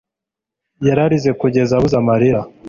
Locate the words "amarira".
2.01-2.41